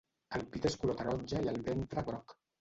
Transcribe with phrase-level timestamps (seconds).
[0.37, 2.37] El pit és color taronja i el ventre groc.